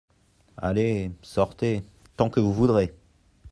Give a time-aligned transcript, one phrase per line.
[0.57, 1.11] Allez…
[1.21, 1.83] sortez…
[2.17, 2.95] tant que vous voudrez!…